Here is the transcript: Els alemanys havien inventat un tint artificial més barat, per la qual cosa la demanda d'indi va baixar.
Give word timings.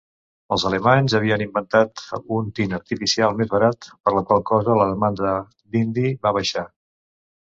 Els 0.55 0.63
alemanys 0.67 1.13
havien 1.17 1.41
inventat 1.45 2.01
un 2.37 2.47
tint 2.59 2.73
artificial 2.77 3.37
més 3.41 3.51
barat, 3.51 3.89
per 4.07 4.13
la 4.15 4.23
qual 4.31 4.41
cosa 4.53 4.79
la 4.79 4.87
demanda 4.95 5.35
d'indi 5.77 6.15
va 6.25 6.33
baixar. 6.39 6.65